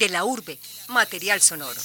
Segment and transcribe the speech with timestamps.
[0.00, 0.58] De la urbe,
[0.88, 1.78] material sonoro.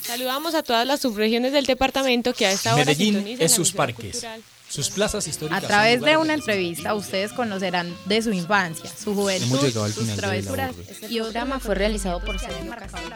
[0.00, 4.24] Saludamos a todas las subregiones del departamento que a esta hora Medellín es sus parques.
[4.68, 5.64] Sus plazas históricas.
[5.64, 9.58] A través de una entrevista ustedes conocerán de su infancia, su juventud,
[9.92, 10.76] sus travesuras.
[11.10, 12.36] Y el programa fue realizado por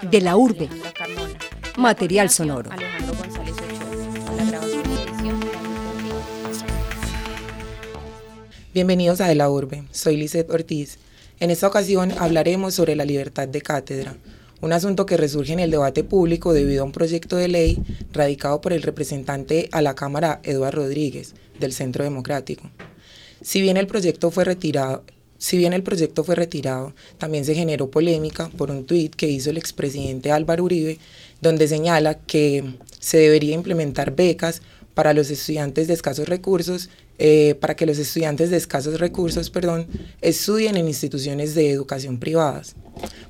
[0.02, 0.69] De la urbe.
[1.77, 2.71] Material sonoro.
[8.75, 10.98] Bienvenidos a De la Urbe, soy Lizeth Ortiz.
[11.39, 14.17] En esta ocasión hablaremos sobre la libertad de cátedra,
[14.60, 17.78] un asunto que resurge en el debate público debido a un proyecto de ley
[18.12, 22.70] radicado por el representante a la Cámara Eduardo Rodríguez, del Centro Democrático.
[23.42, 25.02] Si bien el proyecto fue retirado,
[27.18, 30.98] también se generó polémica por un tuit que hizo el expresidente Álvaro Uribe,
[31.40, 34.60] donde señala que se debería implementar becas
[34.92, 36.90] para los estudiantes de escasos recursos,
[37.23, 39.87] eh, para que los estudiantes de escasos recursos, perdón,
[40.23, 42.77] estudien en instituciones de educación privadas.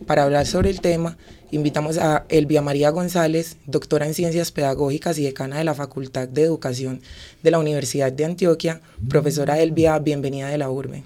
[0.07, 1.19] Para hablar sobre el tema,
[1.51, 6.45] invitamos a Elvia María González, doctora en Ciencias Pedagógicas y decana de la Facultad de
[6.45, 7.03] Educación
[7.43, 8.81] de la Universidad de Antioquia.
[9.09, 11.03] Profesora Elvia, bienvenida de la URBE.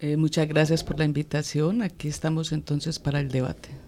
[0.00, 1.82] Eh, muchas gracias por la invitación.
[1.82, 3.85] Aquí estamos entonces para el debate.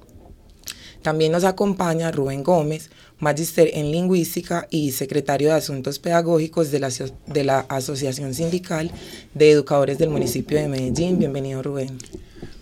[1.02, 6.90] También nos acompaña Rubén Gómez, magíster en lingüística y secretario de Asuntos Pedagógicos de la,
[7.26, 8.90] de la Asociación Sindical
[9.34, 11.18] de Educadores del municipio de Medellín.
[11.18, 11.98] Bienvenido, Rubén.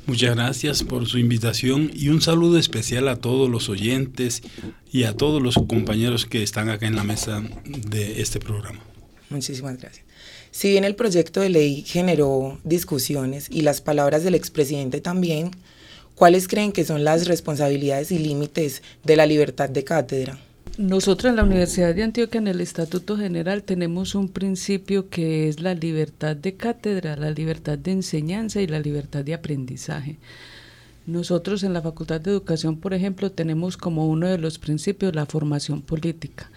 [0.07, 4.43] Muchas gracias por su invitación y un saludo especial a todos los oyentes
[4.93, 8.79] y a todos los compañeros que están acá en la mesa de este programa.
[9.31, 10.05] Muchísimas gracias.
[10.53, 15.51] Si bien el proyecto de ley generó discusiones y las palabras del expresidente también,
[16.17, 20.39] ¿cuáles creen que son las responsabilidades y límites de la libertad de cátedra?
[20.79, 25.61] Nosotros en la Universidad de Antioquia, en el Estatuto General, tenemos un principio que es
[25.61, 30.19] la libertad de cátedra, la libertad de enseñanza y la libertad de aprendizaje.
[31.07, 35.25] Nosotros en la Facultad de Educación, por ejemplo, tenemos como uno de los principios la
[35.25, 36.51] formación política.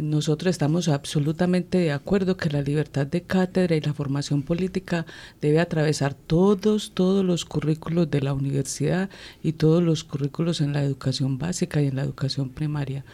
[0.00, 5.04] Nosotros estamos absolutamente de acuerdo que la libertad de cátedra y la formación política
[5.42, 9.10] debe atravesar todos, todos los currículos de la universidad
[9.42, 13.04] y todos los currículos en la educación básica y en la educación primaria,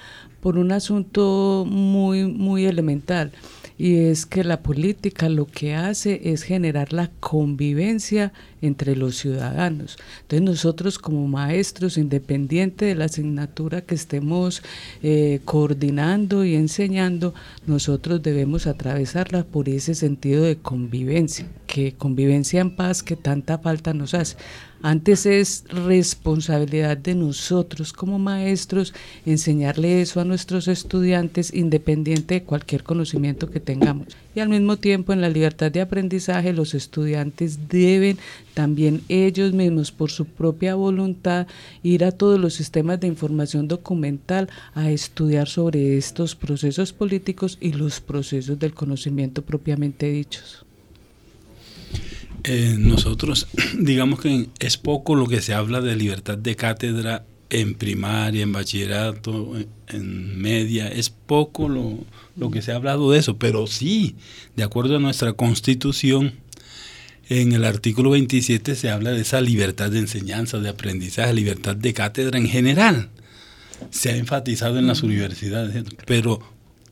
[0.41, 3.33] por un asunto muy, muy elemental
[3.79, 9.97] y es que la política lo que hace es generar la convivencia entre los ciudadanos.
[10.23, 14.63] Entonces nosotros como maestros, independiente de la asignatura que estemos
[15.03, 17.35] eh, coordinando y enseñando,
[17.69, 23.95] nosotros debemos atravesarla por ese sentido de convivencia, que convivencia en paz que tanta falta
[23.95, 24.37] nos hace.
[24.81, 28.95] Antes es responsabilidad de nosotros como maestros
[29.27, 34.07] enseñarle eso a nuestros estudiantes independiente de cualquier conocimiento que tengamos.
[34.37, 38.19] Y al mismo tiempo en la libertad de aprendizaje los estudiantes deben
[38.55, 41.49] también ellos mismos por su propia voluntad
[41.83, 47.73] ir a todos los sistemas de información documental a estudiar sobre estos procesos políticos y
[47.73, 50.68] los procesos del conocimiento propiamente dichos.
[52.51, 53.47] Eh, nosotros,
[53.79, 58.53] digamos que es poco lo que se habla de libertad de cátedra en primaria, en
[58.53, 59.55] bachillerato,
[59.89, 61.99] en, media, es poco lo,
[62.37, 64.17] lo, que se ha hablado de eso, pero sí,
[64.57, 66.35] de acuerdo a nuestra constitución,
[67.29, 71.93] en el artículo 27 se habla de esa libertad de enseñanza, de aprendizaje, libertad de
[71.93, 73.11] cátedra en general.
[73.91, 76.41] Se ha enfatizado en las universidades, pero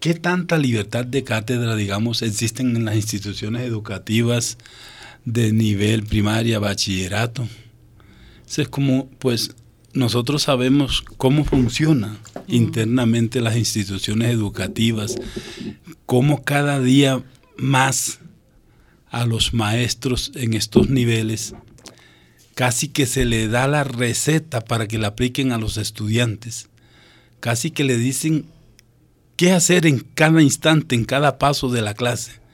[0.00, 4.58] ¿qué tanta libertad de cátedra, digamos, existen en las instituciones educativas?
[5.26, 7.46] De nivel primaria, bachillerato.
[8.56, 9.54] es como, pues,
[9.92, 15.16] nosotros sabemos cómo funcionan internamente las instituciones educativas,
[16.06, 17.22] cómo cada día
[17.56, 18.20] más
[19.10, 21.54] a los maestros en estos niveles
[22.54, 26.68] casi que se le da la receta para que la apliquen a los estudiantes,
[27.40, 28.46] casi que le dicen
[29.36, 32.45] qué hacer en cada instante, en cada paso de la clase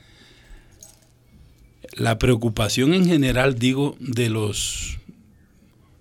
[1.95, 4.99] la preocupación en general, digo, de los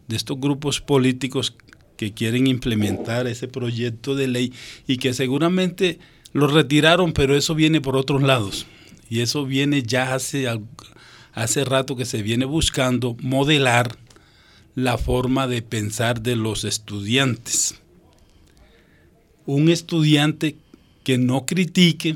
[0.07, 1.55] de estos grupos políticos
[1.96, 4.53] que quieren implementar ese proyecto de ley
[4.88, 5.99] y que seguramente
[6.34, 8.66] lo retiraron, pero eso viene por otros lados.
[9.09, 10.47] Y eso viene ya hace,
[11.34, 13.97] hace rato que se viene buscando modelar
[14.76, 17.76] la forma de pensar de los estudiantes.
[19.46, 20.55] Un estudiante
[21.03, 22.16] que no critique,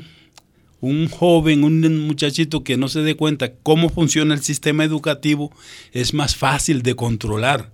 [0.80, 5.52] un joven, un muchachito que no se dé cuenta cómo funciona el sistema educativo,
[5.92, 7.70] es más fácil de controlar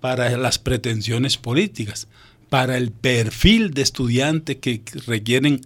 [0.00, 2.08] para las pretensiones políticas,
[2.48, 5.62] para el perfil de estudiante que requieren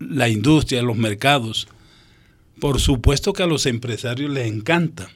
[0.00, 1.68] la industria, los mercados.
[2.58, 5.10] Por supuesto que a los empresarios les encanta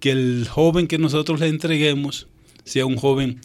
[0.00, 2.26] que el joven que nosotros le entreguemos
[2.64, 3.40] sea un joven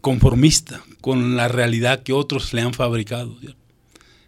[0.00, 3.36] conformista con la realidad que otros le han fabricado.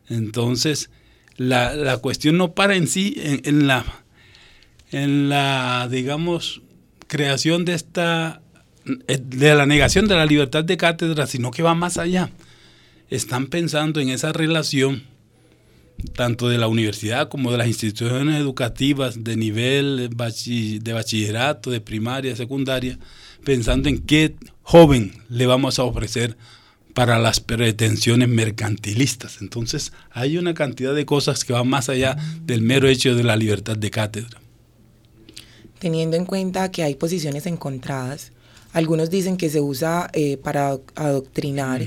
[0.08, 0.90] Entonces,
[1.36, 3.84] la, cuestión no para en sí en, la,
[4.90, 6.62] en la, digamos,
[7.06, 8.42] creación de esta,
[8.84, 12.30] de la negación de la libertad de cátedra, sino que va más allá.
[13.10, 15.04] Están pensando en esa relación
[16.14, 22.36] tanto de la universidad como de las instituciones educativas de nivel de bachillerato, de primaria,
[22.36, 22.98] secundaria,
[23.44, 26.36] pensando en qué joven le vamos a ofrecer
[26.94, 29.38] para las pretensiones mercantilistas.
[29.42, 33.36] Entonces hay una cantidad de cosas que van más allá del mero hecho de la
[33.36, 34.40] libertad de cátedra.
[35.80, 38.32] Teniendo en cuenta que hay posiciones encontradas,
[38.72, 41.82] algunos dicen que se usa eh, para adoctrinar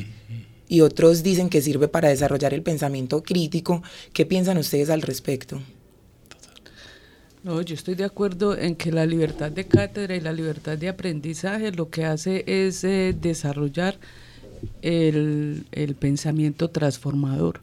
[0.69, 3.81] y otros dicen que sirve para desarrollar el pensamiento crítico.
[4.13, 5.61] ¿Qué piensan ustedes al respecto?
[7.43, 10.89] No, yo estoy de acuerdo en que la libertad de cátedra y la libertad de
[10.89, 13.97] aprendizaje lo que hace es eh, desarrollar
[14.81, 17.61] el, el, pensamiento transformador.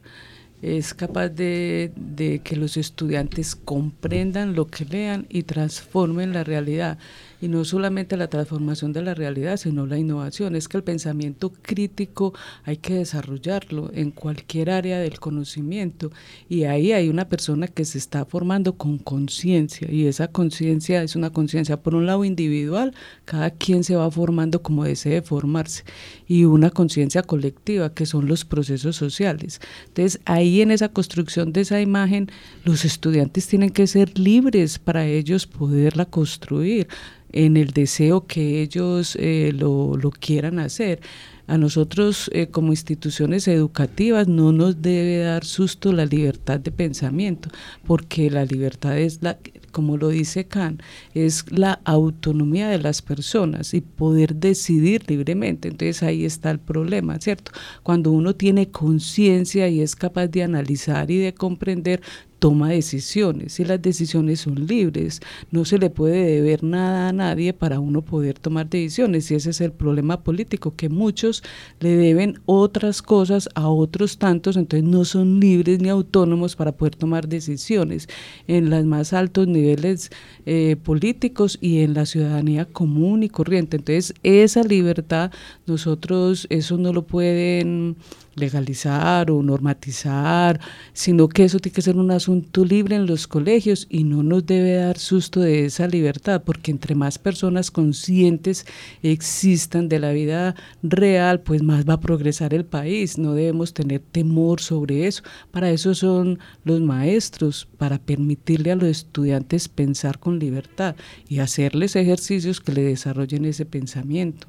[0.61, 6.97] Es capaz de, de que los estudiantes comprendan lo que lean y transformen la realidad
[7.41, 10.55] y no solamente la transformación de la realidad, sino la innovación.
[10.55, 12.33] Es que el pensamiento crítico
[12.63, 16.11] hay que desarrollarlo en cualquier área del conocimiento
[16.49, 21.15] y ahí hay una persona que se está formando con conciencia y esa conciencia es
[21.15, 22.93] una conciencia por un lado individual,
[23.25, 25.83] cada quien se va formando como desee formarse
[26.27, 29.59] y una conciencia colectiva que son los procesos sociales.
[29.87, 32.29] Entonces ahí en esa construcción de esa imagen
[32.63, 36.87] los estudiantes tienen que ser libres para ellos poderla construir
[37.35, 41.01] en el deseo que ellos eh, lo, lo, quieran hacer.
[41.47, 47.49] A nosotros eh, como instituciones educativas no nos debe dar susto la libertad de pensamiento,
[47.85, 49.37] porque la libertad es la,
[49.71, 50.81] como lo dice Kant,
[51.13, 55.67] es la autonomía de las personas y poder decidir libremente.
[55.67, 57.51] Entonces ahí está el problema, ¿cierto?
[57.83, 62.01] Cuando uno tiene conciencia y es capaz de analizar y de comprender,
[62.39, 65.21] toma decisiones y las decisiones son libres.
[65.51, 69.49] No se le puede deber nada a nadie para uno poder tomar decisiones y ese
[69.49, 71.43] es el problema político, que muchos
[71.79, 76.95] le deben otras cosas a otros tantos, entonces no son libres ni autónomos para poder
[76.95, 78.07] tomar decisiones
[78.47, 80.11] en los más altos niveles
[80.45, 83.77] eh, políticos y en la ciudadanía común y corriente.
[83.77, 85.31] Entonces esa libertad
[85.65, 87.97] nosotros, eso no lo pueden
[88.35, 90.59] legalizar o normatizar,
[90.93, 94.45] sino que eso tiene que ser un asunto libre en los colegios y no nos
[94.45, 98.65] debe dar susto de esa libertad, porque entre más personas conscientes
[99.01, 103.17] existan de la vida real, pues más va a progresar el país.
[103.17, 105.23] No debemos tener temor sobre eso.
[105.51, 110.95] Para eso son los maestros, para permitirle a los estudiantes pensar con libertad
[111.27, 114.47] y hacerles ejercicios que le desarrollen ese pensamiento.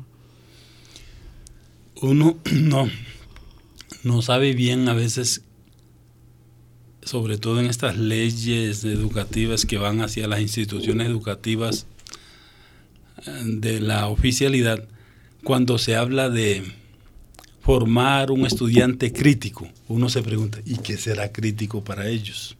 [2.03, 2.89] Uno no
[4.07, 5.43] no sabe bien a veces,
[7.03, 11.87] sobre todo en estas leyes educativas que van hacia las instituciones educativas
[13.27, 14.87] eh, de la oficialidad,
[15.43, 16.63] cuando se habla de
[17.61, 22.57] formar un estudiante crítico, uno se pregunta, ¿y qué será crítico para ellos?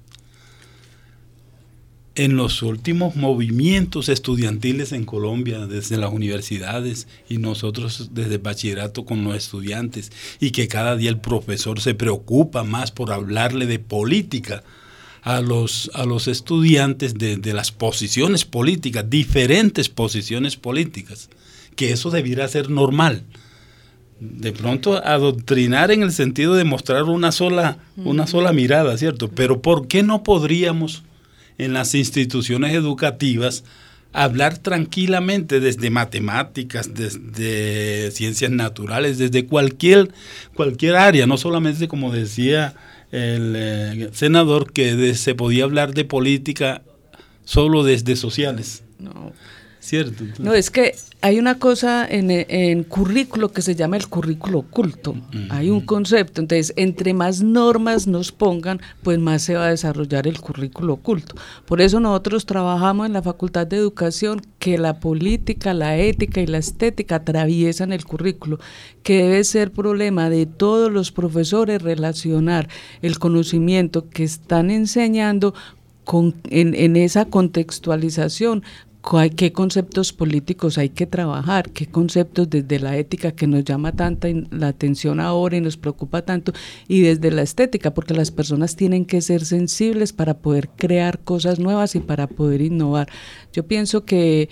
[2.17, 9.23] En los últimos movimientos estudiantiles en Colombia, desde las universidades y nosotros desde bachillerato con
[9.23, 14.65] los estudiantes, y que cada día el profesor se preocupa más por hablarle de política
[15.23, 21.29] a los, a los estudiantes de, de las posiciones políticas, diferentes posiciones políticas,
[21.75, 23.25] que eso debiera ser normal.
[24.19, 29.29] De pronto adoctrinar en el sentido de mostrar una sola, una sola mirada, ¿cierto?
[29.29, 31.03] Pero ¿por qué no podríamos
[31.59, 33.65] en las instituciones educativas
[34.13, 40.11] hablar tranquilamente desde matemáticas, desde ciencias naturales, desde cualquier,
[40.55, 42.75] cualquier área, no solamente como decía
[43.13, 46.83] el eh, senador, que se podía hablar de política
[47.45, 48.85] solo desde sociales.
[48.99, 49.33] No.
[49.87, 50.25] ¿Cierto?
[50.41, 55.15] No, es que hay una cosa en, en, currículo que se llama el currículo oculto.
[55.49, 56.41] Hay un concepto.
[56.41, 61.37] Entonces, entre más normas nos pongan, pues más se va a desarrollar el currículo oculto.
[61.67, 66.49] Por eso nosotros trabajamos en la Facultad de Educación que la política, la ética y
[66.49, 68.59] la estética atraviesan el currículo,
[69.05, 72.69] que debe ser problema de todos los profesores relacionar
[73.03, 75.55] el conocimiento que están enseñando
[76.07, 78.63] con, en, en, esa contextualización
[79.37, 84.29] qué conceptos políticos hay que trabajar, qué conceptos desde la ética que nos llama tanta
[84.51, 86.53] la atención ahora y nos preocupa tanto,
[86.89, 91.61] y desde la estética, porque las personas tienen que ser sensibles para poder crear cosas
[91.61, 93.09] nuevas y para poder innovar.
[93.53, 94.49] Yo pienso que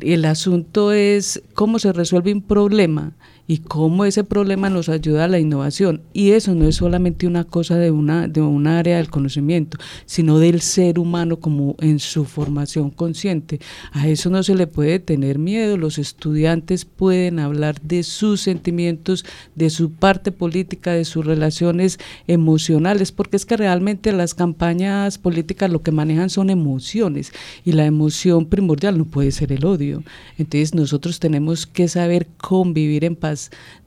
[0.00, 3.16] El asunto es cómo se resuelve un problema
[3.50, 6.02] y cómo ese problema nos ayuda a la innovación.
[6.12, 10.38] Y eso no es solamente una cosa de una, de una área del conocimiento, sino
[10.38, 13.58] del ser humano como en su formación consciente.
[13.92, 15.78] A eso no se le puede tener miedo.
[15.78, 19.24] Los estudiantes pueden hablar de sus sentimientos,
[19.54, 25.70] de su parte política, de sus relaciones emocionales, porque es que realmente las campañas políticas
[25.70, 27.32] lo que manejan son emociones
[27.64, 30.02] y la emoción primordial no puede ser el odio.
[30.36, 33.37] Entonces nosotros tenemos que saber convivir en paz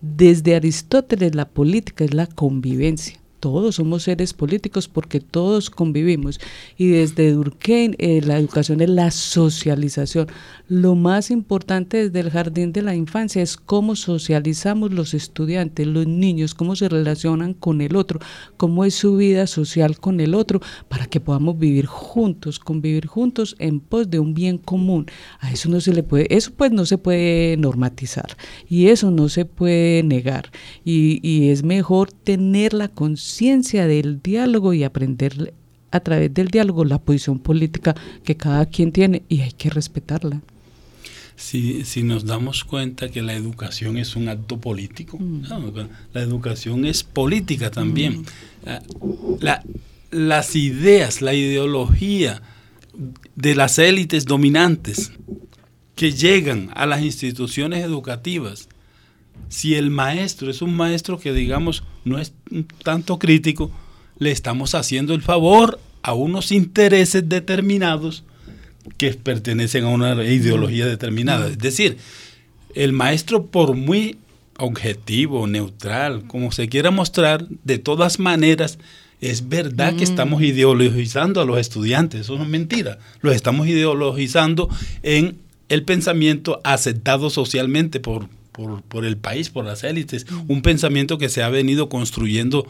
[0.01, 6.40] desde Aristóteles la política es la convivencia todos somos seres políticos porque todos convivimos.
[6.78, 10.28] Y desde Durkheim, eh, la educación es la socialización.
[10.70, 16.06] Lo más importante desde el jardín de la infancia es cómo socializamos los estudiantes, los
[16.06, 18.20] niños, cómo se relacionan con el otro,
[18.58, 23.56] cómo es su vida social con el otro, para que podamos vivir juntos, convivir juntos
[23.58, 25.08] en pos de un bien común.
[25.40, 28.38] A eso no se le puede, eso pues no se puede normatizar
[28.70, 30.52] y eso no se puede negar.
[30.86, 35.54] Y, y es mejor tener la conciencia ciencia del diálogo y aprender
[35.92, 40.42] a través del diálogo la posición política que cada quien tiene y hay que respetarla.
[41.36, 45.44] Si, si nos damos cuenta que la educación es un acto político, mm.
[46.14, 48.22] la educación es política también.
[48.22, 48.26] Mm.
[48.68, 48.82] Ah,
[49.40, 49.64] la,
[50.12, 52.42] las ideas, la ideología
[53.36, 55.14] de las élites dominantes
[55.96, 58.68] que llegan a las instituciones educativas
[59.51, 62.31] si el maestro es un maestro que digamos no es
[62.84, 63.70] tanto crítico,
[64.17, 68.24] le estamos haciendo el favor a unos intereses determinados
[68.98, 71.50] que pertenecen a una ideología determinada.
[71.50, 71.98] Es decir,
[72.75, 74.17] el maestro por muy
[74.58, 78.79] objetivo, neutral, como se quiera mostrar, de todas maneras,
[79.20, 80.12] es verdad que mm.
[80.12, 84.70] estamos ideologizando a los estudiantes, eso no es mentira, los estamos ideologizando
[85.03, 91.29] en el pensamiento aceptado socialmente por, por, el país, por las élites, un pensamiento que
[91.29, 92.67] se ha venido construyendo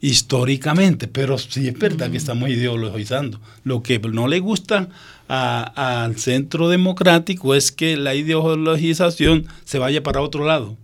[0.00, 3.40] históricamente, pero sí es verdad que estamos ideologizando.
[3.62, 4.88] Lo que no le gusta
[5.28, 10.76] al centro democrático es que la ideologización se vaya para otro lado,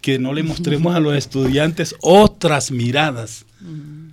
[0.00, 3.44] que no le mostremos a los estudiantes otras miradas,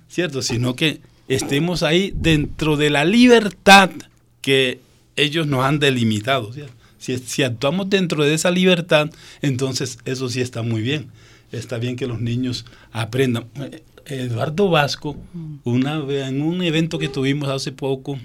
[0.08, 0.42] ¿cierto?
[0.42, 3.90] Sino que estemos ahí dentro de la libertad
[4.42, 4.80] que
[5.16, 6.79] ellos nos han delimitado, ¿cierto?
[7.00, 11.08] Si, actuamos dentro de esa libertad, entonces eso sí está muy bien.
[11.50, 13.46] Está bien que los niños aprendan.
[14.04, 15.16] Eduardo Vasco,
[15.64, 15.96] una,
[16.28, 18.18] en un evento que tuvimos hace poco,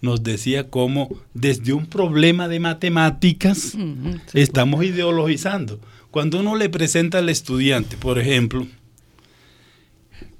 [0.00, 3.76] nos decía cómo desde un problema de matemáticas
[4.32, 5.80] estamos ideologizando.
[6.12, 8.66] Cuando uno le presenta al estudiante, por ejemplo,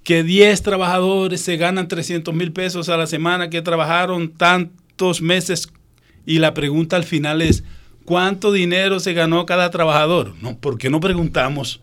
[0.05, 5.73] que 10 trabajadores se ganan 300 mil pesos a la semana, que trabajaron tantos meses
[6.27, 7.65] y la pregunta al final es,
[8.05, 10.35] ¿cuánto dinero se ganó cada trabajador?
[10.41, 11.81] No, ¿por qué no preguntamos?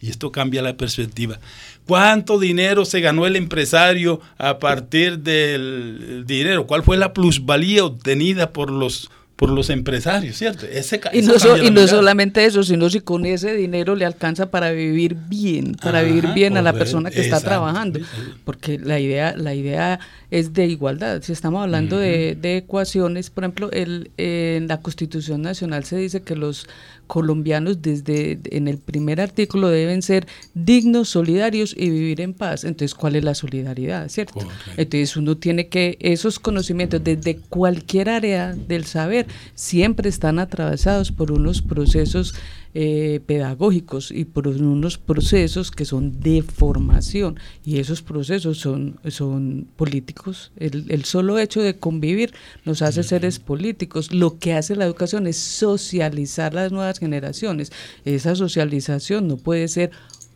[0.00, 1.40] Y esto cambia la perspectiva.
[1.86, 6.66] ¿Cuánto dinero se ganó el empresario a partir del dinero?
[6.66, 10.64] ¿Cuál fue la plusvalía obtenida por los por los empresarios, ¿cierto?
[10.64, 14.70] Ese, y no, y no solamente eso, sino si con ese dinero le alcanza para
[14.72, 18.00] vivir bien, para vivir bien a la persona que está trabajando,
[18.44, 20.00] porque la idea, la idea
[20.30, 21.20] es de igualdad.
[21.22, 26.22] Si estamos hablando de, de, ecuaciones, por ejemplo, el, en la Constitución Nacional se dice
[26.22, 26.66] que los
[27.06, 32.64] colombianos desde en el primer artículo deben ser dignos, solidarios y vivir en paz.
[32.64, 34.40] Entonces, ¿cuál es la solidaridad, cierto?
[34.76, 41.32] Entonces, uno tiene que esos conocimientos desde cualquier área del saber siempre están atravesados por
[41.32, 42.34] unos procesos
[42.78, 49.66] eh, pedagógicos y por unos procesos que son de formación y esos procesos son, son
[49.76, 50.52] políticos.
[50.58, 52.34] El, el solo hecho de convivir
[52.66, 54.12] nos hace seres políticos.
[54.12, 57.72] Lo que hace la educación es socializar las nuevas generaciones.
[58.04, 59.90] Esa socialización no puede ser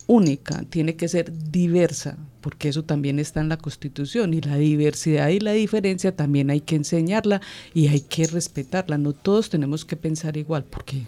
[0.07, 5.29] única, tiene que ser diversa, porque eso también está en la Constitución y la diversidad
[5.29, 7.39] y la diferencia también hay que enseñarla
[7.75, 8.97] y hay que respetarla.
[8.97, 11.05] No todos tenemos que pensar igual, porque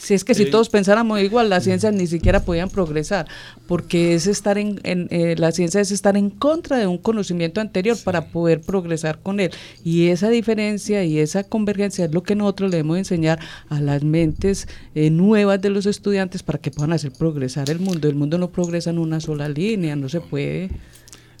[0.00, 3.26] si es que si todos pensáramos igual, las ciencias ni siquiera podían progresar,
[3.66, 7.96] porque es estar en, eh, la ciencia es estar en contra de un conocimiento anterior
[8.02, 9.50] para poder progresar con él.
[9.84, 13.38] Y esa diferencia y esa convergencia es lo que nosotros le debemos enseñar
[13.68, 18.08] a las mentes eh, nuevas de los estudiantes para que puedan hacer progresar el mundo.
[18.08, 20.70] El mundo no progresa en una sola línea, no se puede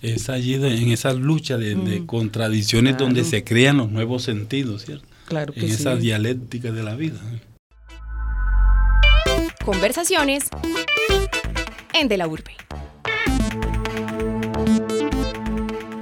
[0.02, 2.06] es allí en esa lucha de, mm.
[2.06, 5.06] contradicciones donde se crean los nuevos sentidos, ¿cierto?
[5.26, 7.20] Claro que en esa dialéctica de la vida.
[9.64, 10.44] Conversaciones
[11.92, 12.56] en De la Urbe.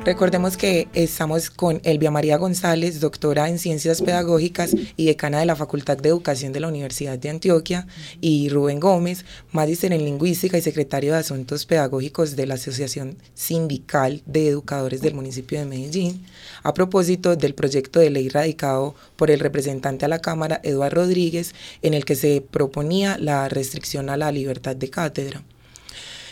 [0.09, 5.55] Recordemos que estamos con Elvia María González, doctora en Ciencias Pedagógicas y decana de la
[5.55, 7.87] Facultad de Educación de la Universidad de Antioquia,
[8.23, 14.23] y Rubén Gómez, magíster en Lingüística y secretario de Asuntos Pedagógicos de la Asociación Sindical
[14.25, 16.25] de Educadores del municipio de Medellín,
[16.63, 21.55] a propósito del proyecto de ley radicado por el representante a la Cámara, Eduardo Rodríguez,
[21.83, 25.43] en el que se proponía la restricción a la libertad de cátedra.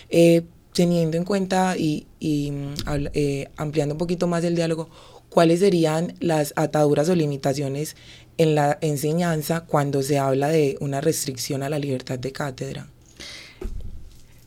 [0.09, 0.45] Eh,
[0.77, 4.91] teniendo en cuenta y, mm, eh, ampliando un poquito más el diálogo,
[5.31, 7.97] ¿cuáles serían las ataduras o limitaciones
[8.37, 12.89] en la enseñanza cuando se habla de una restricción a la libertad de cátedra?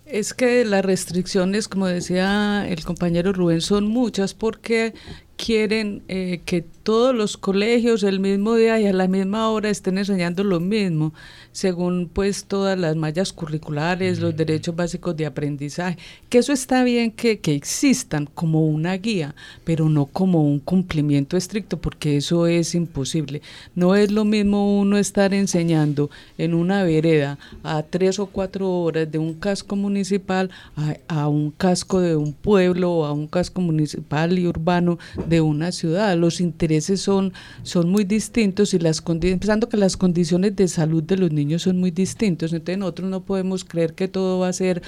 [0.05, 4.93] Es que las restricciones, como decía el compañero Rubén, son muchas porque
[5.35, 9.99] quieren eh, que todos los colegios el mismo día y a la misma hora estén
[9.99, 11.13] enseñando lo mismo
[11.51, 15.97] según pues todas las mallas curriculares, los derechos básicos de aprendizaje,
[16.29, 21.37] que eso está bien que, que existan como una guía, pero no como un cumplimiento
[21.37, 23.41] estricto, porque eso es imposible.
[23.75, 29.11] No es lo mismo uno estar enseñando en una vereda a tres o cuatro horas
[29.11, 33.61] de un casco municipal a, a un casco de un pueblo o a un casco
[33.61, 36.15] municipal y urbano de una ciudad.
[36.15, 37.33] Los intereses son,
[37.63, 41.77] son muy distintos y las empezando que las condiciones de salud de los niños son
[41.77, 44.81] muy distintos, entonces nosotros no podemos creer que todo va a ser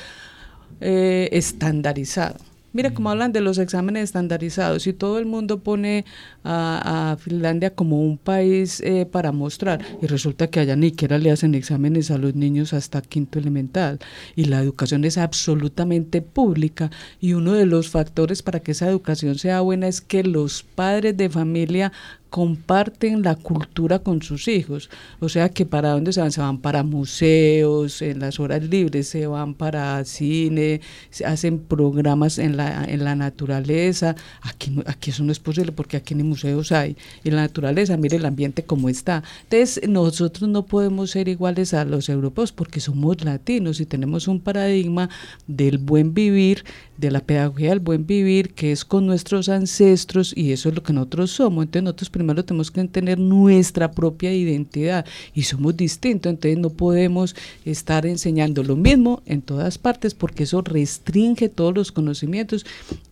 [0.80, 2.51] eh, estandarizado.
[2.74, 6.06] Mira cómo hablan de los exámenes estandarizados y todo el mundo pone
[6.44, 11.32] a, Finlandia como un país eh, para mostrar y resulta que allá ni siquiera le
[11.32, 14.00] hacen exámenes a los niños hasta quinto elemental
[14.36, 19.38] y la educación es absolutamente pública y uno de los factores para que esa educación
[19.38, 21.92] sea buena es que los padres de familia
[22.32, 24.90] comparten la cultura con sus hijos.
[25.20, 29.10] O sea que para dónde se van, se van para museos, en las horas libres
[29.10, 34.16] se van para cine, se hacen programas en la, en la naturaleza.
[34.42, 36.96] Aquí, aquí eso no es posible porque aquí ni museos hay.
[37.26, 39.24] En la naturaleza, mire el ambiente como está.
[39.44, 44.40] Entonces nosotros no podemos ser iguales a los europeos porque somos latinos y tenemos un
[44.40, 45.10] paradigma
[45.48, 46.64] del buen vivir,
[46.98, 50.84] de la pedagogía del buen vivir, que es con nuestros ancestros y eso es lo
[50.84, 51.66] que nosotros somos.
[51.66, 57.36] Entonces nosotros primero tenemos que tener nuestra propia identidad y somos distintos, entonces no podemos
[57.66, 62.66] estar enseñando lo mismo en todas partes porque eso restringe todos los conocimientos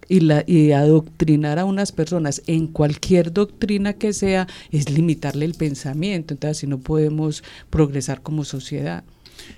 [0.08, 5.56] y, la, y adoctrinar a unas personas en cualquier doctrina que sea es limitarle el
[5.56, 9.04] pensamiento, entonces así no podemos progresar como sociedad.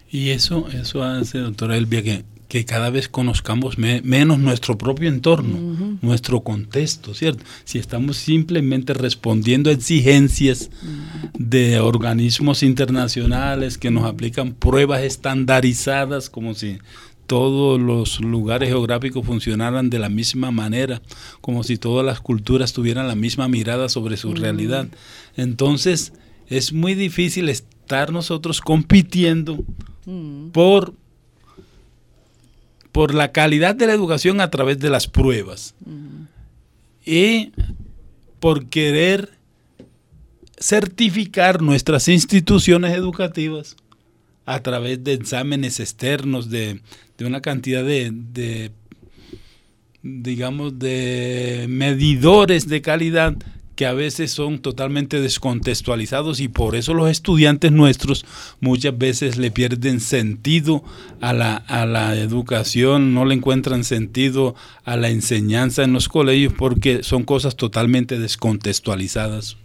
[0.09, 5.97] Y eso, eso hace, doctora Elvia, que que cada vez conozcamos menos nuestro propio entorno,
[6.01, 7.45] nuestro contexto, ¿cierto?
[7.63, 10.69] Si estamos simplemente respondiendo a exigencias
[11.33, 16.79] de organismos internacionales que nos aplican pruebas estandarizadas como si
[17.25, 21.01] todos los lugares geográficos funcionaran de la misma manera,
[21.39, 24.89] como si todas las culturas tuvieran la misma mirada sobre su realidad.
[25.37, 26.11] Entonces,
[26.47, 29.63] es muy difícil estar nosotros compitiendo
[30.51, 30.95] por
[32.91, 35.75] por la calidad de la educación a través de las pruebas.
[37.05, 37.51] Y
[38.39, 39.29] por querer
[40.59, 43.75] certificar nuestras instituciones educativas
[44.45, 46.81] a través de exámenes externos, de,
[47.19, 48.71] una cantidad de, de,
[50.01, 53.35] digamos, de medidores de calidad
[53.81, 58.27] que a veces son totalmente descontextualizados y por eso los estudiantes nuestros
[58.59, 60.83] muchas veces le pierden sentido
[61.19, 66.53] a la, a la educación, no le encuentran sentido a la enseñanza en los colegios
[66.55, 69.57] porque son cosas totalmente descontextualizadas.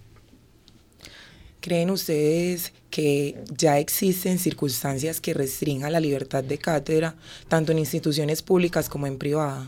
[1.60, 7.16] ¿Creen ustedes que ya existen circunstancias que restringan la libertad de cátedra,
[7.48, 9.66] tanto en instituciones públicas como en privadas?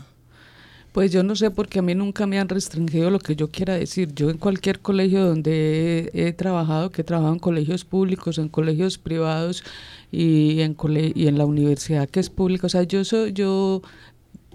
[0.91, 3.75] Pues yo no sé porque a mí nunca me han restringido lo que yo quiera
[3.75, 4.13] decir.
[4.15, 8.97] Yo en cualquier colegio donde he, trabajado, que he trabajado en colegios públicos, en colegios
[8.97, 9.63] privados
[10.11, 10.75] y en,
[11.15, 13.83] y en la universidad que es pública, o sea, yo soy, yo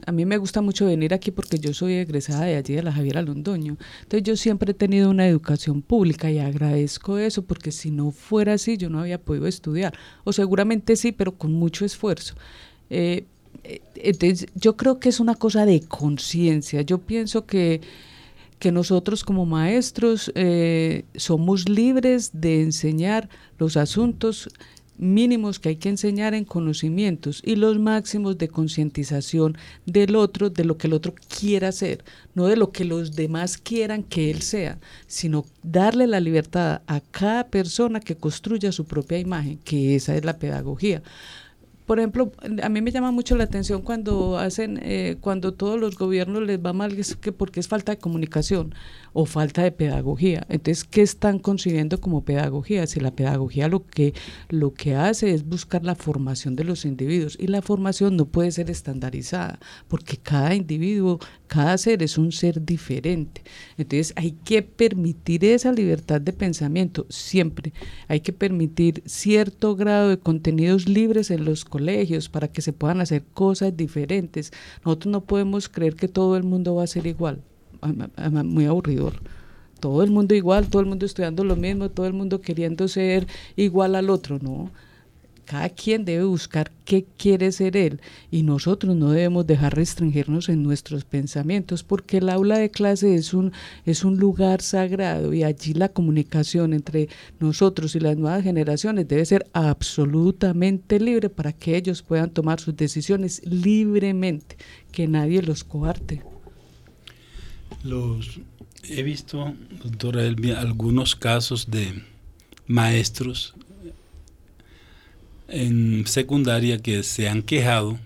[0.06, 2.92] a mí me gusta mucho venir aquí porque yo soy egresada de allí de la
[2.92, 3.76] Javiera Londoño.
[4.02, 8.54] Entonces yo siempre he tenido una educación pública y agradezco eso porque si no fuera
[8.54, 9.94] así yo no había podido estudiar.
[10.24, 12.34] O seguramente sí, pero con mucho esfuerzo.
[12.90, 13.24] Eh,
[13.94, 16.82] entonces, yo creo que es una cosa de conciencia.
[16.82, 17.80] Yo pienso que,
[18.58, 24.48] que nosotros como maestros eh, somos libres de enseñar los asuntos
[24.96, 30.64] mínimos que hay que enseñar en conocimientos y los máximos de concientización del otro, de
[30.64, 34.42] lo que el otro quiera hacer, no de lo que los demás quieran que él
[34.42, 40.14] sea, sino darle la libertad a cada persona que construya su propia imagen, que esa
[40.14, 41.02] es la pedagogía
[41.86, 45.98] por ejemplo, a mí me llama mucho la atención cuando hacen, eh, cuando todos los
[45.98, 48.74] gobiernos les va mal, es que porque es falta de comunicación
[49.12, 50.46] o falta de pedagogía.
[50.48, 52.86] Entonces, ¿qué están concibiendo como pedagogía?
[52.86, 54.14] Si la pedagogía lo que,
[54.48, 58.50] lo que hace es buscar la formación de los individuos y la formación no puede
[58.50, 63.42] ser estandarizada porque cada individuo, cada ser es un ser diferente.
[63.76, 67.72] Entonces, hay que permitir esa libertad de pensamiento siempre.
[68.08, 73.00] Hay que permitir cierto grado de contenidos libres en los colegios para que se puedan
[73.00, 74.52] hacer cosas diferentes.
[74.84, 77.42] Nosotros no podemos creer que todo el mundo va a ser igual,
[78.44, 79.14] muy aburridor.
[79.80, 83.26] Todo el mundo igual, todo el mundo estudiando lo mismo, todo el mundo queriendo ser
[83.56, 84.70] igual al otro, no
[85.44, 90.62] cada quien debe buscar qué quiere ser él y nosotros no debemos dejar restringirnos en
[90.62, 93.52] nuestros pensamientos porque el aula de clase es un,
[93.84, 97.08] es un lugar sagrado y allí la comunicación entre
[97.40, 102.76] nosotros y las nuevas generaciones debe ser absolutamente libre para que ellos puedan tomar sus
[102.76, 104.56] decisiones libremente,
[104.92, 106.22] que nadie los coarte.
[107.82, 108.40] Los,
[108.84, 112.02] he visto, doctora Elvia, algunos casos de
[112.66, 113.54] maestros
[115.48, 117.98] en secundaria que se han quejado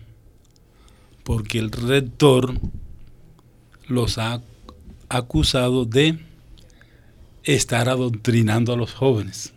[1.25, 2.59] porque el rector
[3.87, 4.41] los ha
[5.09, 6.19] acusado de
[7.45, 9.53] estar adoctrinando a los jóvenes.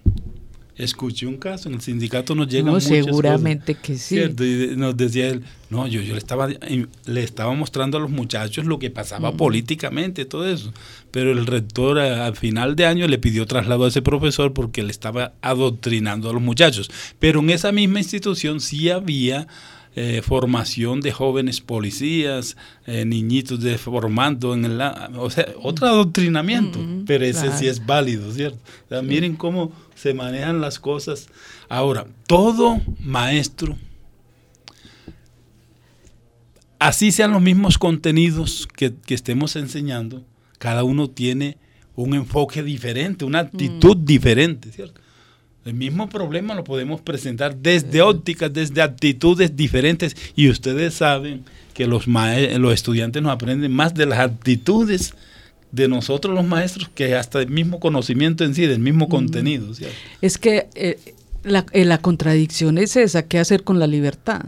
[0.82, 4.20] Escuché un caso, en el sindicato nos llegan no, seguramente que sí.
[4.20, 8.66] Y nos decía él, no, yo, yo le, estaba, le estaba mostrando a los muchachos
[8.66, 10.74] lo que pasaba políticamente, todo eso.
[11.12, 14.90] Pero el rector al final de año le pidió traslado a ese profesor porque le
[14.90, 16.90] estaba adoctrinando a los muchachos.
[17.20, 19.48] Pero en esa misma institución sí había
[19.96, 24.82] eh, formación de jóvenes policías, eh, niñitos de formando en el...
[25.18, 28.60] O sea, otro adoctrinamiento, pero ese sí es válido, ¿cierto?
[29.04, 31.28] miren cómo se manejan las cosas.
[31.68, 33.78] Ahora, todo maestro,
[36.80, 40.24] así sean los mismos contenidos que, estemos enseñando,
[40.58, 41.58] cada uno tiene
[41.96, 45.02] un enfoque diferente, una actitud diferente, ¿cierto?
[45.64, 51.44] El mismo problema lo podemos presentar desde ópticas, desde actitudes diferentes y ustedes saben
[51.76, 55.14] que los, los estudiantes nos aprenden más de las actitudes
[55.72, 59.68] de nosotros los maestros que hasta el mismo conocimiento en sí, del mismo contenido.
[60.22, 60.98] Es que eh,
[61.44, 64.42] la, eh, la contradicción es esa, ¿qué hacer con la libertad?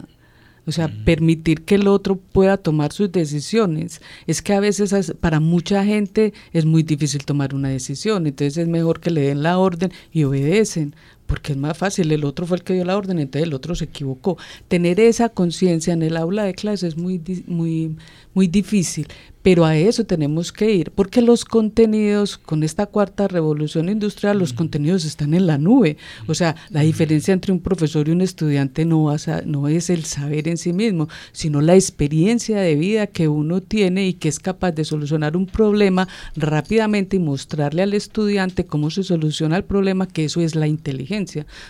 [0.66, 4.02] O sea, permitir que el otro pueda tomar sus decisiones.
[4.28, 8.68] Es que a veces para mucha gente es muy difícil tomar una decisión, entonces es
[8.68, 10.96] mejor que le den la orden y obedecen,
[11.34, 13.74] porque es más fácil, el otro fue el que dio la orden, entonces el otro
[13.74, 14.38] se equivocó.
[14.68, 17.96] Tener esa conciencia en el aula de clase es muy, muy,
[18.36, 19.08] muy difícil,
[19.42, 24.54] pero a eso tenemos que ir, porque los contenidos, con esta cuarta revolución industrial, los
[24.54, 25.98] contenidos están en la nube.
[26.28, 29.14] O sea, la diferencia entre un profesor y un estudiante no,
[29.46, 34.08] no es el saber en sí mismo, sino la experiencia de vida que uno tiene
[34.08, 39.04] y que es capaz de solucionar un problema rápidamente y mostrarle al estudiante cómo se
[39.04, 41.23] soluciona el problema, que eso es la inteligencia.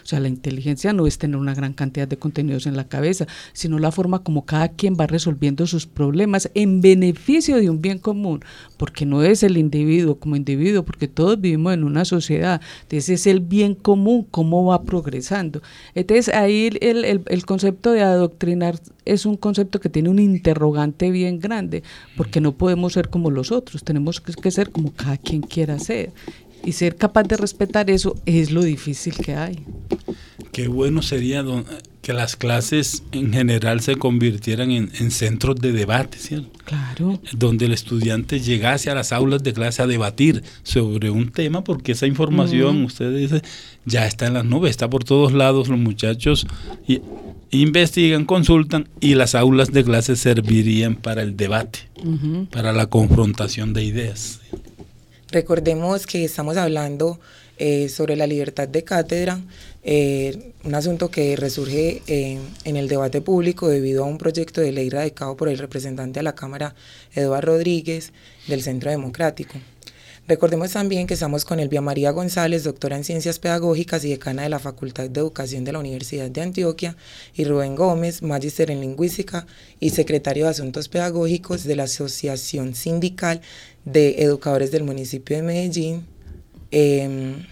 [0.03, 3.27] O sea, la inteligencia no es tener una gran cantidad de contenidos en la cabeza,
[3.53, 7.99] sino la forma como cada quien va resolviendo sus problemas en beneficio de un bien
[7.99, 8.41] común,
[8.77, 13.27] porque no es el individuo como individuo, porque todos vivimos en una sociedad, entonces es
[13.27, 15.61] el bien común, cómo va progresando.
[15.95, 21.39] Entonces ahí el, el, concepto de adoctrinar es un concepto que tiene un interrogante bien
[21.39, 21.83] grande,
[22.17, 26.11] porque no podemos ser como los otros, tenemos que ser como cada quien quiera ser.
[26.63, 29.65] Y ser capaz de respetar eso es lo difícil que hay.
[30.51, 31.43] Qué bueno sería
[32.01, 36.49] que las clases en general se convirtieran en, centros de debate, ¿cierto?
[36.65, 37.19] Claro.
[37.31, 41.93] Donde el estudiante llegase a las aulas de clase a debatir sobre un tema, porque
[41.93, 43.41] esa información, usted dice,
[43.85, 46.45] ya está en las nubes, está por todos lados, los muchachos
[47.51, 51.79] investigan, consultan y las aulas de clase servirían para el debate,
[52.51, 54.41] para la confrontación de ideas.
[55.33, 57.19] Recordemos que estamos hablando
[57.57, 59.41] eh, sobre la libertad de cátedra,
[59.81, 64.71] eh, un asunto que resurge eh, en el debate público debido a un proyecto de
[64.71, 66.75] ley radicado por el representante a la Cámara,
[67.15, 68.13] Eduardo Rodríguez,
[68.47, 69.55] del Centro Democrático.
[70.25, 74.49] Recordemos también que estamos con Elvia María González, doctora en Ciencias Pedagógicas y decana de
[74.49, 76.95] la Facultad de Educación de la Universidad de Antioquia,
[77.33, 79.45] y Rubén Gómez, magíster en Lingüística
[79.81, 83.41] y secretario de Asuntos Pedagógicos de la Asociación Sindical
[83.83, 86.07] de Educadores del municipio de Medellín.
[86.71, 87.45] Em,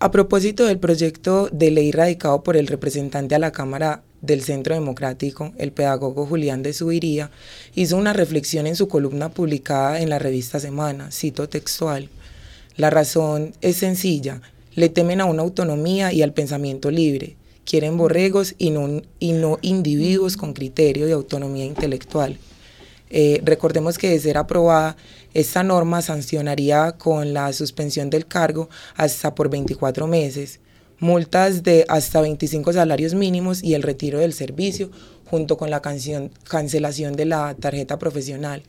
[0.00, 4.74] a propósito del proyecto de ley radicado por el representante a la Cámara del Centro
[4.74, 7.30] Democrático, el pedagogo Julián de Subiría,
[7.74, 12.08] hizo una reflexión en su columna publicada en la revista Semana, cito textual.
[12.76, 14.40] La razón es sencilla,
[14.74, 19.58] le temen a una autonomía y al pensamiento libre, quieren borregos y no, y no
[19.60, 22.38] individuos con criterio de autonomía intelectual.
[23.10, 24.96] Eh, recordemos que de ser aprobada,
[25.34, 30.60] esta norma sancionaría con la suspensión del cargo hasta por 24 meses,
[31.02, 34.88] multas de hasta 25 salarios mínimos y el retiro del servicio,
[35.24, 38.62] junto con la cancelación de la tarjeta profesional.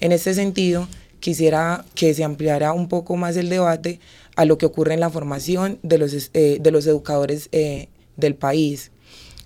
[0.00, 0.88] En este sentido,
[1.20, 4.00] quisiera que se ampliara un poco más el debate
[4.34, 8.34] a lo que ocurre en la formación de los, eh, de los educadores eh, del
[8.34, 8.90] país.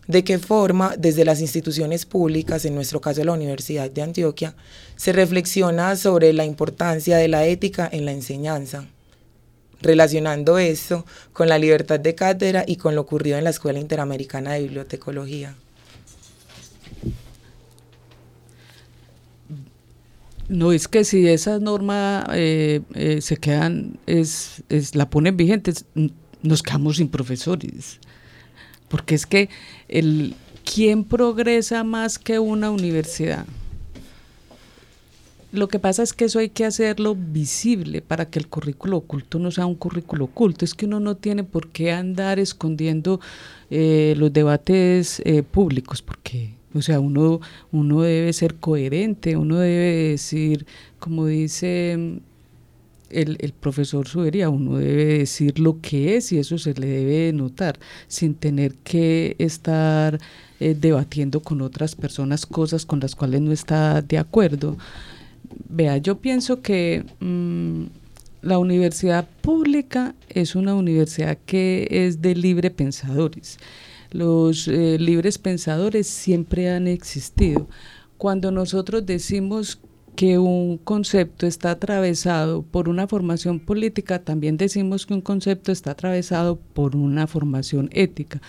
[0.08, 4.56] De qué forma, desde las instituciones públicas, en nuestro caso la Universidad de Antioquia,
[4.96, 8.88] se reflexiona sobre la importancia de la ética en la enseñanza,
[9.80, 14.52] relacionando esto con la libertad de cátedra y con lo ocurrido en la Escuela Interamericana
[14.52, 15.54] de Bibliotecología.
[20.48, 25.84] No es que si esa norma eh, eh, se quedan, es, es, la ponen vigentes,
[26.42, 28.00] nos quedamos sin profesores.
[28.88, 29.48] Porque es que
[29.86, 33.46] el quién progresa más que una universidad.
[35.52, 39.38] Lo que pasa es que eso hay que hacerlo visible para que el currículo oculto
[39.38, 40.64] no sea un currículo oculto.
[40.64, 43.20] Es que uno no tiene por qué andar escondiendo
[43.70, 47.40] eh, los debates públicos, porque o sea, uno,
[47.72, 50.66] uno debe ser coherente, uno debe decir,
[51.00, 52.16] como dice mm,
[53.10, 57.78] el, profesor Subería, uno debe decir lo que es y eso se le debe notar,
[58.06, 60.20] sin tener que estar
[60.60, 64.76] eh, debatiendo con otras personas cosas con las cuales no está de acuerdo.
[65.68, 67.84] Vea, yo pienso que mm,
[68.42, 73.58] la universidad pública es una universidad que es de libre pensadores
[74.10, 77.68] los eh, libres pensadores siempre han existido.
[78.18, 79.80] Cuando nosotros decimos
[80.16, 85.92] que un concepto está atravesado por una formación política, también decimos que un concepto está
[85.92, 88.42] atravesado por una formación ética.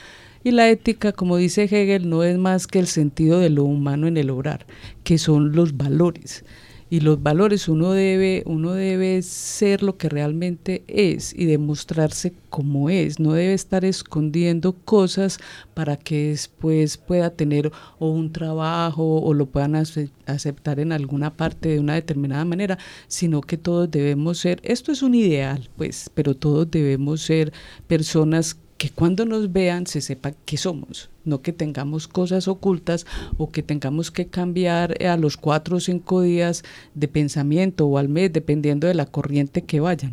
[0.44, 4.08] Y la ética, como dice Hegel, no es más que el sentido de lo humano
[4.08, 4.66] en el obrar,
[5.04, 6.44] que son los valores
[6.92, 12.90] y los valores uno debe uno debe ser lo que realmente es y demostrarse como
[12.90, 13.18] es.
[13.18, 15.40] No debe estar escondiendo cosas
[15.74, 21.70] para que después pueda tener o un trabajo o lo puedan aceptar en alguna parte
[21.70, 22.78] de una determinada manera
[23.08, 27.54] sino que todos debemos ser esto es un ideal pues pero todos debemos ser
[27.88, 33.06] personas que cuando nos vean se sepa que somos, no que tengamos cosas ocultas
[33.38, 36.64] o que tengamos que cambiar a los cuatro o cinco días
[36.96, 40.12] de pensamiento o al mes, dependiendo de la corriente que vaya.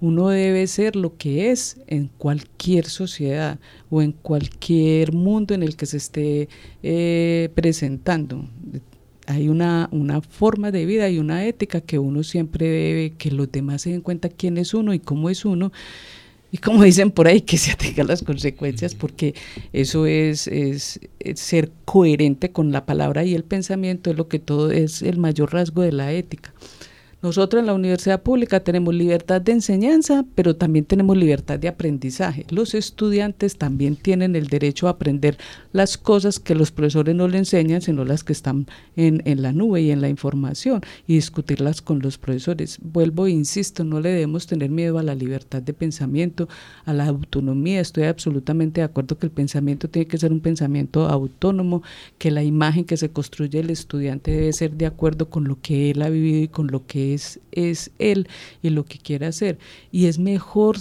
[0.00, 5.76] Uno debe ser lo que es en cualquier sociedad o en cualquier mundo en el
[5.76, 6.48] que se esté
[6.82, 8.48] eh, presentando
[9.28, 13.52] hay una, una forma de vida y una ética que uno siempre debe, que los
[13.52, 15.70] demás se den cuenta quién es uno y cómo es uno
[16.54, 19.34] y como dicen por ahí, que se atengan las consecuencias, porque
[19.72, 21.00] eso es, es,
[21.34, 25.54] ser coherente con la palabra y el pensamiento, es lo que todo es el mayor
[25.54, 26.52] rasgo de la ética.
[27.22, 32.44] Nosotros en la universidad pública tenemos libertad de enseñanza, pero también tenemos libertad de aprendizaje.
[32.50, 35.38] Los estudiantes también tienen el derecho a aprender
[35.72, 39.52] las cosas que los profesores no le enseñan, sino las que están en, en la
[39.52, 42.80] nube y en la información, y discutirlas con los profesores.
[42.82, 46.48] Vuelvo e insisto, no le debemos tener miedo a la libertad de pensamiento,
[46.84, 47.80] a la autonomía.
[47.80, 51.84] Estoy absolutamente de acuerdo que el pensamiento tiene que ser un pensamiento autónomo,
[52.18, 55.92] que la imagen que se construye el estudiante debe ser de acuerdo con lo que
[55.92, 58.28] él ha vivido y con lo que es, él
[58.62, 59.58] y lo que quiere hacer.
[59.90, 60.78] Y es mejor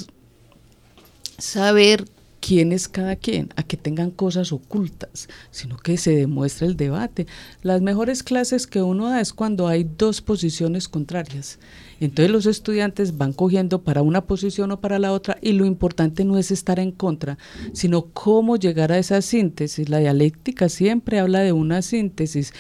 [1.38, 2.06] saber
[2.42, 7.28] quién es cada quien, a que tengan cosas ocultas, sino que se demuestre el debate.
[7.62, 11.60] Las mejores clases que uno da es cuando hay dos posiciones contrarias.
[12.00, 16.26] Entonces los estudiantes van cogiendo para una posición o para la otra y lo importante
[16.26, 17.38] no es estar en contra,
[17.74, 19.88] sino cómo llegar a esa síntesis.
[19.88, 22.54] La dialéctica siempre habla de una síntesis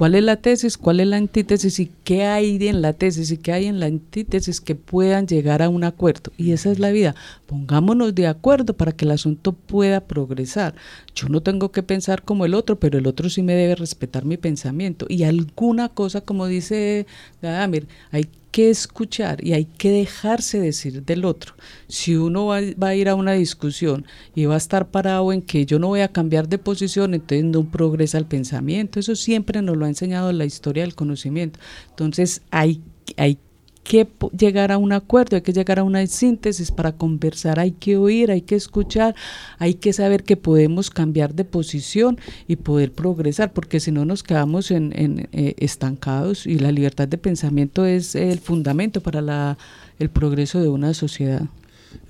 [0.00, 3.36] cuál es la tesis, cuál es la antítesis y qué hay en la tesis y
[3.36, 6.32] qué hay en la antítesis que puedan llegar a un acuerdo.
[6.36, 7.14] Y esa es la vida.
[7.46, 10.74] Pongámonos de acuerdo para que el asunto pueda progresar.
[11.14, 14.24] Yo no tengo que pensar como el otro, pero el otro sí me debe respetar
[14.24, 15.06] mi pensamiento.
[15.08, 17.06] Y alguna cosa, como dice
[17.42, 21.54] Gadamir, hay que escuchar y hay que dejarse decir del otro.
[21.88, 25.66] Si uno va, a ir a una discusión y va a estar parado en que
[25.66, 28.98] yo no voy a cambiar de posición, entonces no progresa el pensamiento.
[28.98, 31.60] Eso siempre nos lo ha enseñado la historia del conocimiento.
[32.04, 32.80] Entonces hay,
[33.16, 33.38] hay
[33.82, 37.96] que llegar a un acuerdo, hay que llegar a una síntesis para conversar, hay que
[37.96, 39.14] oír, hay que escuchar,
[39.58, 44.22] hay que saber que podemos cambiar de posición y poder progresar, porque si no nos
[44.22, 44.92] quedamos en,
[45.32, 49.58] eh, estancados y la libertad de pensamiento es el fundamento para la,
[49.98, 51.42] el progreso de una sociedad.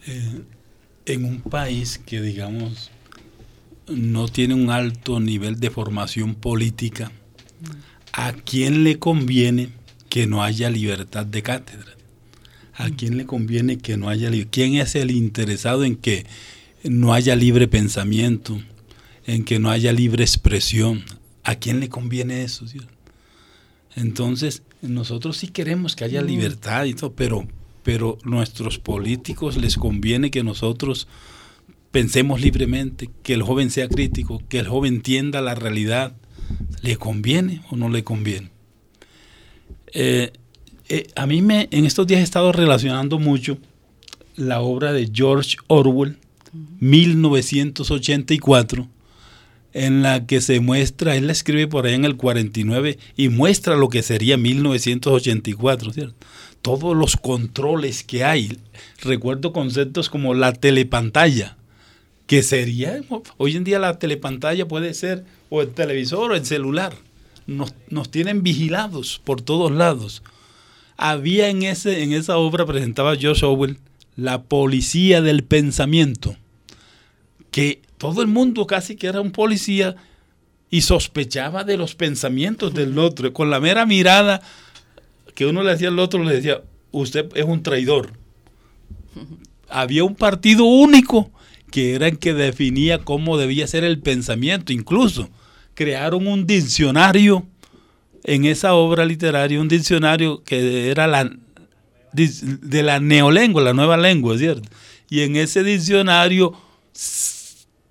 [0.07, 0.43] Eh,
[1.07, 2.91] en un país que digamos
[3.89, 7.11] no tiene un alto nivel de formación política,
[8.13, 9.80] ¿a quién le conviene
[10.11, 11.97] que no haya libertad de cátedra?
[12.75, 14.53] ¿A quién le conviene que no haya libertad?
[14.53, 16.27] ¿Quién es el interesado en que
[16.85, 18.61] no haya libre pensamiento,
[19.27, 21.05] en que no haya libre expresión?
[21.45, 22.67] ¿A quién le conviene eso?
[23.97, 27.47] Entonces, nosotros sí queremos que haya libertad y todo, pero,
[27.83, 31.07] pero nuestros políticos les conviene que nosotros
[31.91, 36.17] pensemos libremente, que el joven sea crítico, que el joven entienda la realidad.
[36.83, 38.51] ¿Le conviene o no le conviene?
[39.93, 40.33] Eh,
[40.89, 43.59] eh, a mí me, en estos días he estado relacionando mucho
[44.37, 46.17] la obra de George Orwell,
[46.81, 48.89] 1984,
[49.73, 53.77] en la que se muestra, él la escribe por ahí en el 49 y muestra
[53.77, 56.15] lo que sería 1984, ¿cierto?
[56.61, 58.59] Todos los controles que hay.
[59.01, 61.57] Recuerdo conceptos como la telepantalla,
[62.27, 63.01] que sería,
[63.37, 66.93] hoy en día la telepantalla puede ser o el televisor o el celular.
[67.47, 70.23] Nos, nos tienen vigilados por todos lados.
[70.97, 73.79] Había en, ese, en esa obra, presentaba George Orwell,
[74.17, 76.37] la policía del pensamiento,
[77.51, 79.97] que todo el mundo casi que era un policía
[80.71, 83.33] y sospechaba de los pensamientos del otro.
[83.33, 84.41] Con la mera mirada
[85.35, 88.13] que uno le hacía al otro, le decía, usted es un traidor.
[89.69, 91.31] Había un partido único
[91.71, 94.73] que era el que definía cómo debía ser el pensamiento.
[94.73, 95.29] Incluso
[95.81, 97.47] crearon un diccionario
[98.25, 101.33] en esa obra literaria, un diccionario que era la
[102.13, 104.69] de la neolengua, la nueva lengua, ¿cierto?
[105.09, 106.53] Y en ese diccionario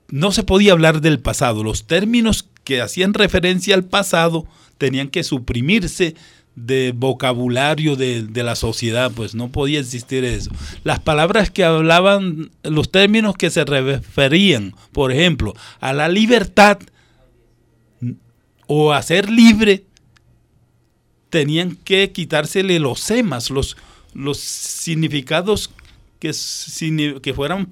[0.10, 1.64] no se podía hablar del pasado.
[1.64, 4.46] Los términos que hacían referencia al pasado
[4.78, 6.14] tenían que suprimirse
[6.56, 10.52] de vocabulario de, la sociedad, pues no podía existir eso.
[10.84, 16.78] Las palabras que hablaban, los términos que se referían, por ejemplo, a la libertad
[18.72, 19.84] o a ser libre,
[21.32, 23.76] tenían que quitársele los semas, los,
[24.14, 25.72] los significados
[26.20, 26.32] que,
[27.20, 27.68] que, fueran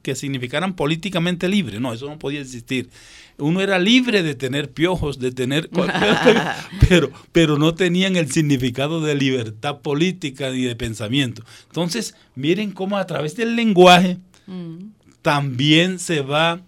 [0.00, 1.80] que significaran políticamente libre.
[1.80, 2.88] No, eso no podía existir.
[3.36, 5.68] Uno era libre de tener piojos, de tener...
[6.88, 11.42] pero, pero no tenían el significado de libertad política ni de pensamiento.
[11.66, 14.78] Entonces, miren cómo a través del lenguaje mm.
[15.20, 16.62] también se va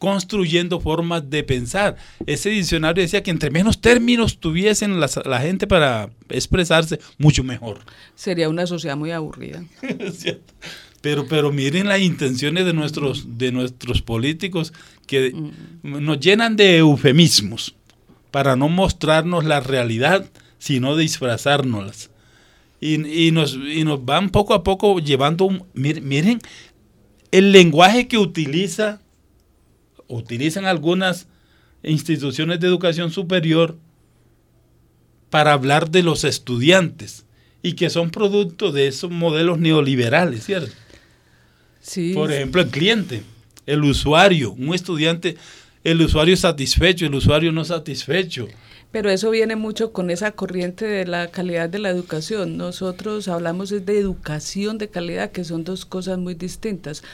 [0.00, 1.96] construyendo formas de pensar.
[2.26, 7.80] Ese diccionario decía que entre menos términos tuviesen la, la gente para expresarse, mucho mejor.
[8.14, 9.62] Sería una sociedad muy aburrida.
[11.02, 14.72] pero, pero miren las intenciones de nuestros, de nuestros políticos
[15.06, 16.02] que mm.
[16.02, 17.74] nos llenan de eufemismos
[18.30, 20.24] para no mostrarnos la realidad,
[20.58, 22.08] sino disfrazárnoslas.
[22.80, 26.40] Y, y, nos, y nos van poco a poco llevando, miren
[27.32, 29.02] el lenguaje que utiliza
[30.10, 31.26] utilizan algunas
[31.82, 33.78] instituciones de educación superior
[35.30, 37.24] para hablar de los estudiantes
[37.62, 40.72] y que son producto de esos modelos neoliberales, ¿cierto?
[41.80, 42.12] Sí.
[42.12, 43.22] Por ejemplo, el cliente,
[43.66, 45.36] el usuario, un estudiante,
[45.84, 48.48] el usuario satisfecho, el usuario no satisfecho.
[48.92, 52.56] Pero eso viene mucho con esa corriente de la calidad de la educación.
[52.56, 57.04] Nosotros hablamos de educación de calidad, que son dos cosas muy distintas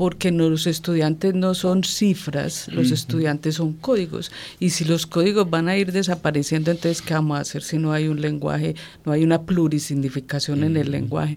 [0.00, 4.32] porque los estudiantes no son cifras, los estudiantes son códigos.
[4.58, 7.92] Y si los códigos van a ir desapareciendo, entonces, ¿qué vamos a hacer si no
[7.92, 11.36] hay un lenguaje, no hay una plurisignificación en el lenguaje?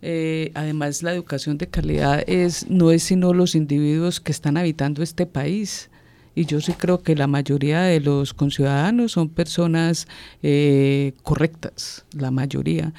[0.00, 5.02] Eh, además, la educación de calidad es, no es sino los individuos que están habitando
[5.02, 5.90] este país.
[6.36, 10.06] Y yo sí creo que la mayoría de los conciudadanos son personas
[10.44, 12.92] eh, correctas, la mayoría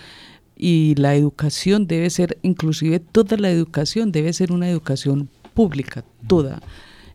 [0.61, 6.61] y la educación debe ser, inclusive toda la educación debe ser una educación pública, toda.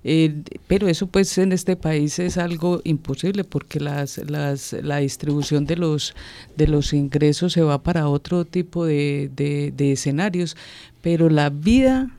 [0.02, 5.66] Eh, pero eso pues en este país es algo imposible porque las, las, la distribución
[5.66, 6.14] de los,
[6.56, 10.56] de los ingresos se va para otro tipo de, de, escenarios,
[11.00, 12.10] pero la vida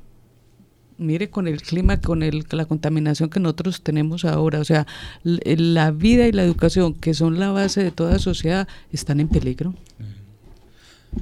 [0.98, 4.88] mire con el clima, con el, la contaminación que nosotros tenemos ahora, o sea,
[5.24, 9.74] la vida y la educación, que son la base de toda sociedad, están en peligro.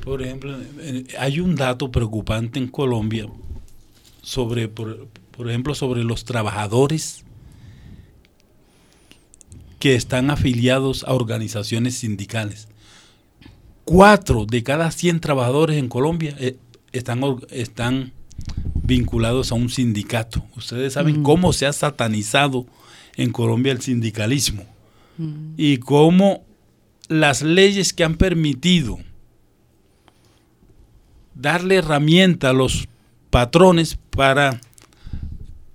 [0.01, 0.57] Por ejemplo,
[1.17, 3.27] hay un dato preocupante en Colombia
[4.21, 5.09] sobre, por,
[5.47, 7.23] ejemplo, sobre los trabajadores
[9.79, 12.67] que están afiliados a organizaciones sindicales.
[13.83, 16.57] Cuatro de cada 100 trabajadores en Colombia eh,
[16.93, 18.13] están, están
[18.81, 20.45] vinculados a un sindicato.
[20.55, 21.23] Ustedes saben mm.
[21.23, 22.65] cómo se ha satanizado
[23.17, 24.63] en Colombia el sindicalismo
[25.17, 25.55] mm.
[25.57, 26.45] y cómo
[27.09, 28.99] las leyes que han permitido
[31.35, 32.87] darle herramienta a los
[33.29, 34.61] patrones para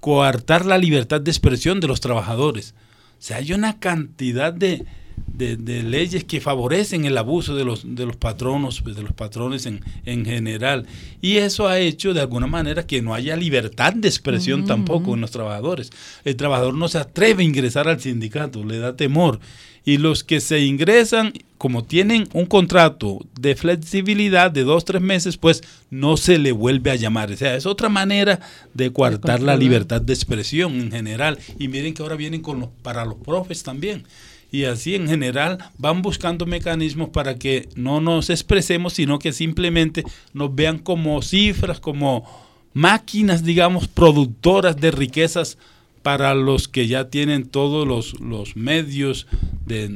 [0.00, 2.74] coartar la libertad de expresión de los trabajadores.
[3.18, 4.86] O sea, hay una cantidad de,
[5.26, 9.66] de, leyes que favorecen el abuso de los, de los patronos, pues, de los patrones
[9.66, 10.86] en, en, general.
[11.20, 15.20] Y eso ha hecho de alguna manera que no haya libertad de expresión tampoco en
[15.20, 15.90] los trabajadores.
[16.24, 19.40] El trabajador no se atreve a ingresar al sindicato, le da temor.
[19.88, 25.38] Y los que se ingresan, como tienen un contrato de flexibilidad de dos, tres meses,
[25.38, 27.32] pues no se le vuelve a llamar.
[27.32, 28.38] O sea, es otra manera
[28.74, 31.38] de coartar la libertad de expresión en general.
[31.58, 34.04] Y miren que ahora vienen con los, para los profes también
[34.50, 40.04] y así en general van buscando mecanismos para que no nos expresemos, sino que simplemente
[40.34, 42.26] nos vean como cifras, como
[42.74, 45.56] máquinas, digamos, productoras de riquezas
[46.02, 49.26] para los que ya tienen todos los, los medios
[49.66, 49.88] de,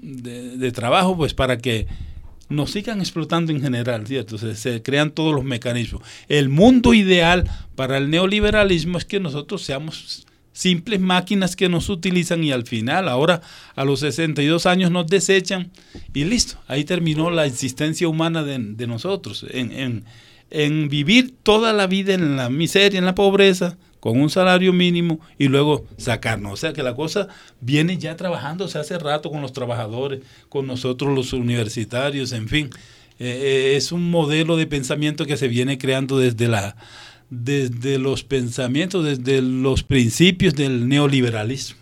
[0.00, 1.86] de, trabajo, pues para que
[2.48, 4.38] nos sigan explotando en general, ¿cierto?
[4.38, 6.02] Se, se, crean todos los mecanismos.
[6.28, 12.44] El mundo ideal para el neoliberalismo es que nosotros seamos simples máquinas que nos utilizan
[12.44, 13.40] y al final, ahora
[13.74, 15.70] a los 62 años nos desechan
[16.12, 20.04] y listo, ahí terminó la existencia humana de, nosotros, en,
[20.50, 25.20] en, vivir toda la vida en la miseria, en la pobreza, con un salario mínimo
[25.38, 26.52] y luego sacarnos.
[26.52, 27.28] O sea que la cosa
[27.60, 32.70] viene ya trabajándose hace rato con los trabajadores, con nosotros los universitarios, en fin.
[33.18, 36.76] Eh, eh, es un modelo de pensamiento que se viene creando desde la
[37.28, 41.78] desde los pensamientos, desde los principios del neoliberalismo.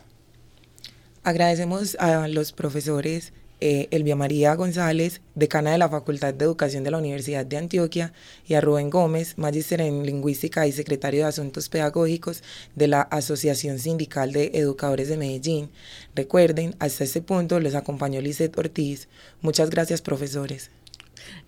[1.23, 6.91] Agradecemos a los profesores eh, Elvia María González, decana de la Facultad de Educación de
[6.91, 8.13] la Universidad de Antioquia,
[8.47, 12.43] y a Rubén Gómez, magíster en Lingüística y secretario de Asuntos Pedagógicos
[12.75, 15.71] de la Asociación Sindical de Educadores de Medellín.
[16.15, 19.09] Recuerden, hasta este punto los acompañó Lizeth Ortiz.
[19.41, 20.71] Muchas gracias, profesores.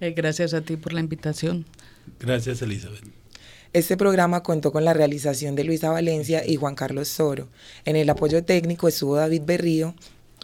[0.00, 1.66] Eh, gracias a ti por la invitación.
[2.18, 3.04] Gracias, Elizabeth.
[3.72, 7.48] Este programa contó con la realización de Luisa Valencia y Juan Carlos Soro.
[7.84, 9.94] En el apoyo técnico estuvo David Berrío.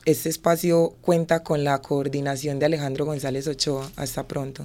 [0.06, 3.90] Este espacio cuenta con la coordinación de Alejandro González Ochoa.
[3.96, 4.64] Hasta pronto.